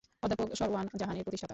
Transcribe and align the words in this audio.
অধ্যাপক 0.23 0.47
সরওয়ার 0.55 0.85
জাহান 0.97 1.15
এর 1.17 1.23
প্রতিষ্ঠাতা। 1.23 1.49